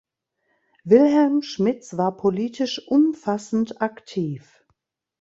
Wilhelm 0.83 1.43
Schmitz 1.43 1.95
war 1.95 2.17
politisch 2.17 2.81
umfassend 2.87 3.81
aktiv. 3.83 4.63